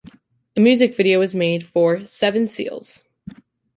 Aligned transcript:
A 0.55 0.59
music 0.59 0.95
video 0.95 1.19
was 1.19 1.35
made 1.35 1.63
for 1.63 2.03
"Seven 2.05 2.47
Seals". 2.47 3.03